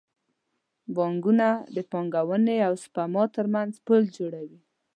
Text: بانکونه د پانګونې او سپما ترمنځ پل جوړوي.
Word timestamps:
بانکونه 0.95 1.47
د 1.75 1.77
پانګونې 1.91 2.57
او 2.67 2.73
سپما 2.83 3.23
ترمنځ 3.35 3.71
پل 3.85 4.01
جوړوي. 4.17 4.59